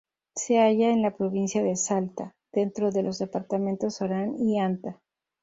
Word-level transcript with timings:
Se 0.35 0.57
halla 0.57 0.87
en 0.89 1.03
la 1.03 1.15
provincia 1.15 1.61
de 1.61 1.75
Salta, 1.75 2.33
dentro 2.51 2.89
de 2.89 3.03
los 3.03 3.19
departamentos 3.19 4.01
Orán 4.01 4.35
y 4.39 4.57
Anta. 4.57 4.99